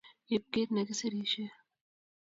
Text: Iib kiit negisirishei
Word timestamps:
Iib 0.33 0.43
kiit 0.51 0.69
negisirishei 0.73 1.51